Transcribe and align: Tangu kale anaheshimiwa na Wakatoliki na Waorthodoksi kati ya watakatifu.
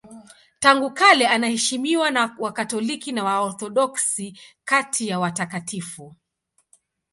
Tangu 0.59 0.91
kale 0.91 1.27
anaheshimiwa 1.27 2.11
na 2.11 2.35
Wakatoliki 2.39 3.11
na 3.11 3.23
Waorthodoksi 3.23 4.39
kati 4.65 5.07
ya 5.07 5.19
watakatifu. 5.19 6.15